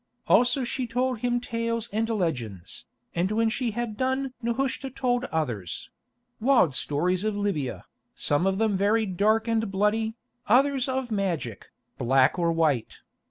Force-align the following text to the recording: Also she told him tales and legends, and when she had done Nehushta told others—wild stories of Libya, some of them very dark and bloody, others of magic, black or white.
Also 0.27 0.63
she 0.63 0.87
told 0.87 1.19
him 1.19 1.39
tales 1.39 1.87
and 1.93 2.09
legends, 2.09 2.85
and 3.13 3.31
when 3.31 3.49
she 3.51 3.69
had 3.69 3.97
done 3.97 4.33
Nehushta 4.41 4.89
told 4.89 5.25
others—wild 5.25 6.73
stories 6.73 7.23
of 7.23 7.35
Libya, 7.37 7.85
some 8.15 8.47
of 8.47 8.57
them 8.57 8.75
very 8.75 9.05
dark 9.05 9.47
and 9.47 9.69
bloody, 9.69 10.15
others 10.47 10.89
of 10.89 11.11
magic, 11.11 11.71
black 11.99 12.39
or 12.39 12.51
white. 12.51 13.01